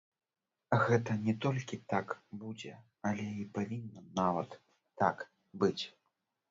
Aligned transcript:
Гэта 0.85 1.17
не 1.27 1.35
толькі 1.45 1.79
так 1.93 2.07
будзе, 2.45 2.73
але 3.11 3.29
і 3.45 3.49
павінна 3.59 4.01
нават 4.23 4.61
так 5.05 5.17
быць! 5.65 5.81